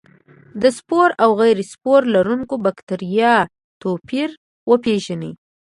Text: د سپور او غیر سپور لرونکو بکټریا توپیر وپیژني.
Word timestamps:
د 0.61 0.63
سپور 0.77 1.09
او 1.23 1.29
غیر 1.41 1.57
سپور 1.71 2.01
لرونکو 2.15 2.55
بکټریا 2.65 3.33
توپیر 3.81 4.29
وپیژني. 4.69 5.31